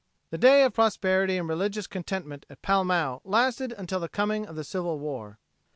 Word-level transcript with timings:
The 0.31 0.39
day 0.39 0.63
of 0.63 0.73
prosperity 0.73 1.37
and 1.37 1.47
religious 1.47 1.85
contentment 1.85 2.47
at 2.49 2.63
Pall 2.63 2.83
Mall 2.85 3.21
lasted 3.23 3.71
until 3.73 3.99
the 3.99 4.09
coming 4.09 4.47
of 4.47 4.55
the 4.55 4.63
Civil 4.63 4.97
War. 4.97 5.37